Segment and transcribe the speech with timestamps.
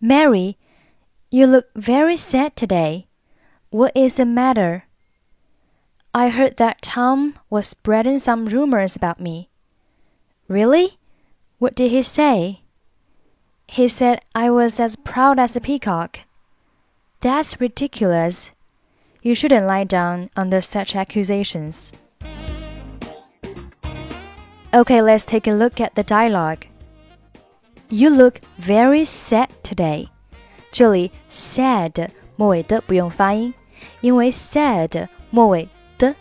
[0.00, 0.56] Mary,
[1.30, 3.06] you look very sad today.
[3.70, 4.82] What is the matter?
[6.12, 9.50] I heard that Tom was spreading some rumors about me.
[10.48, 10.98] Really?
[11.62, 12.60] What did he say?
[13.66, 16.20] He said I was as proud as a peacock.
[17.20, 18.52] That's ridiculous.
[19.22, 21.92] You shouldn't lie down under such accusations.
[24.72, 26.66] Okay, let's take a look at the dialogue.
[27.90, 30.08] You look very sad today.
[30.70, 33.52] 这里 sad 末尾的不用发音，
[34.00, 36.14] 因为 sad 末尾的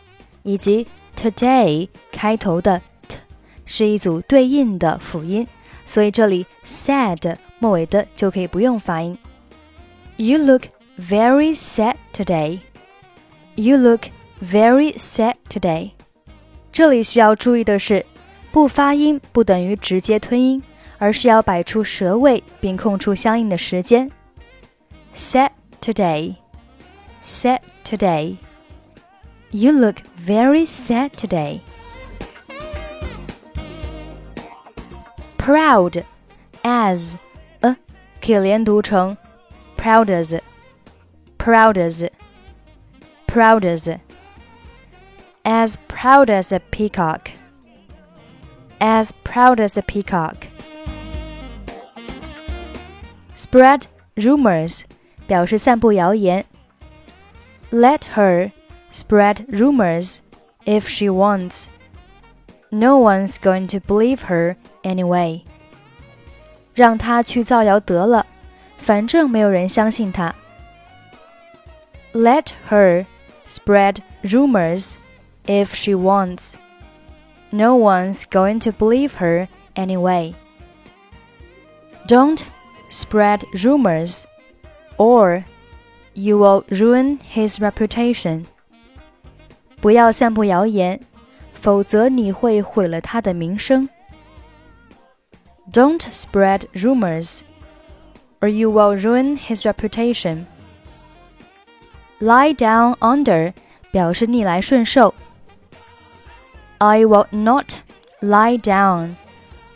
[0.44, 2.86] 以及 today 开头的 t
[3.66, 5.48] 是一组对应的辅音，
[5.86, 9.18] 所以这里 sad 末尾的就可以不用发音。
[10.18, 10.64] You look
[11.00, 12.60] very sad today.
[13.56, 14.08] You look
[14.44, 15.92] very sad today.
[16.72, 18.06] 这里需要注意的是。
[18.50, 20.64] 不发音不等于直接吞音，
[20.98, 24.10] 而是要摆出舌位并空出相应的时间。
[25.14, 26.36] Sad today,
[27.22, 28.38] sad today.
[29.52, 31.60] You look very sad today.
[35.42, 36.04] Proud
[36.64, 37.16] as
[37.62, 37.76] a
[38.22, 39.16] 可以连读成
[39.78, 40.40] proud as,
[41.38, 42.10] proud as,
[43.28, 44.00] proud as,
[45.44, 47.38] as proud as a peacock
[48.80, 50.48] as proud as a peacock.
[53.36, 54.84] Spread rumors
[55.28, 56.46] 表示散布谣言。
[57.72, 58.52] Let her
[58.92, 60.20] spread rumors
[60.66, 61.66] if she wants.
[62.70, 65.42] No one's going to believe her anyway.
[66.74, 68.26] 让她去造谣得了，
[68.78, 70.36] 反正没有人相信她。
[72.14, 73.06] Let her
[73.48, 74.94] spread rumors
[75.46, 76.54] if she wants.
[77.50, 80.34] No one's going to believe her anyway.
[82.08, 82.42] Don't
[82.90, 84.24] spread rumors,
[84.98, 85.44] or
[86.14, 88.46] you will ruin his reputation.
[89.80, 91.00] 不要散布谣言，
[91.54, 93.88] 否则你会毁了他的名声。
[95.72, 97.44] Don't spread rumors,
[98.42, 100.48] or you will ruin his reputation.
[102.20, 103.54] Lie down under
[103.92, 105.14] 表示逆来顺受。
[106.80, 107.76] I will not
[108.22, 109.16] lie down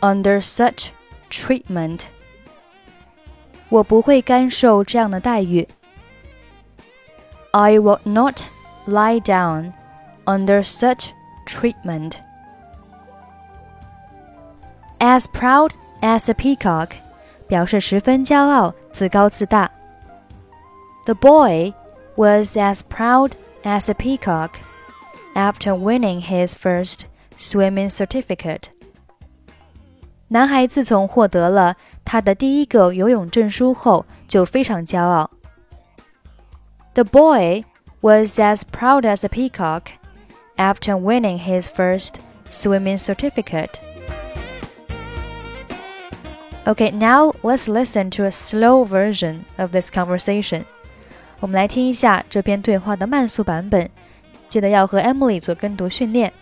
[0.00, 0.88] under such
[1.30, 2.02] treatment.
[3.68, 5.68] 我不会甘受这样的待遇。
[7.52, 8.42] I will not
[8.86, 9.72] lie down
[10.24, 11.10] under such
[11.46, 12.16] treatment.
[14.98, 16.90] As proud as a peacock，
[17.46, 19.70] 表示十分骄傲、自高自大。
[21.04, 21.72] The boy
[22.16, 23.32] was as proud
[23.64, 24.50] as a peacock
[25.34, 27.02] after winning his first
[27.38, 28.64] swimming certificate.
[30.28, 35.30] 男孩自从获得了他的第一个游泳证书后，就非常骄傲。
[36.94, 37.64] The boy
[38.00, 39.92] was as proud as a peacock
[40.56, 42.14] after winning his first
[42.50, 43.74] swimming certificate.
[46.66, 50.64] Okay, now let's listen to a slow version of this conversation.
[51.40, 53.90] 我们来听一下这篇对话的慢速版本。
[54.48, 56.32] 记得要和 Emily 做跟读训练。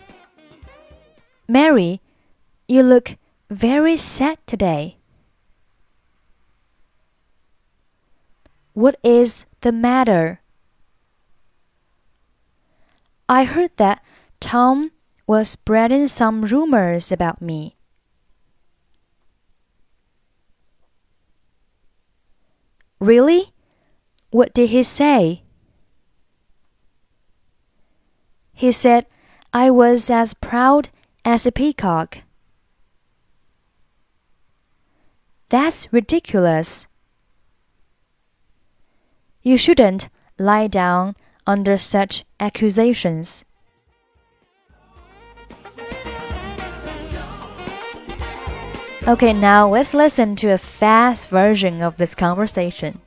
[1.46, 2.00] Mary,
[2.66, 3.16] you look
[3.48, 4.96] very sad today.
[8.74, 10.38] What is the matter?
[13.26, 14.00] I heard that
[14.40, 14.90] Tom
[15.26, 17.73] was spreading some rumors about me.
[23.05, 23.53] Really?
[24.31, 25.43] What did he say?
[28.51, 29.05] He said
[29.53, 30.89] I was as proud
[31.23, 32.23] as a peacock.
[35.49, 36.87] That's ridiculous.
[39.43, 40.09] You shouldn't
[40.39, 41.13] lie down
[41.45, 43.45] under such accusations.
[49.07, 52.99] Okay, now let's listen to a fast version of this conversation.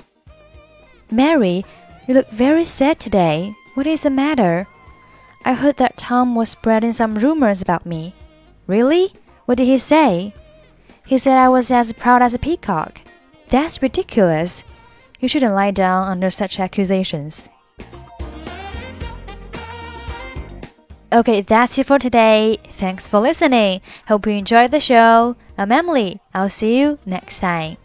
[1.11, 1.65] Mary,
[2.07, 3.53] you look very sad today.
[3.75, 4.69] What is the matter?
[5.45, 8.15] I heard that Tom was spreading some rumors about me.
[8.69, 9.13] Really?
[9.47, 10.33] What did he say?
[11.05, 13.03] He said I was as proud as a peacock.
[13.49, 14.63] That's ridiculous.
[15.19, 17.51] You shouldn't lie down under such accusations.
[21.13, 22.59] Okay, that's it for today.
[22.69, 23.81] Thanks for listening.
[24.07, 25.35] Hope you enjoyed the show.
[25.59, 26.21] I'm Emily.
[26.33, 27.79] I'll see you next time.